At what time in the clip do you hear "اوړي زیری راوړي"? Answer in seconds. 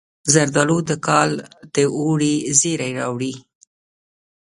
1.99-3.33